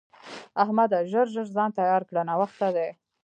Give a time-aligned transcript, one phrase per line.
[0.63, 0.99] احمده!
[1.11, 2.89] ژر ژر ځان تيار کړه؛ ناوخته دی.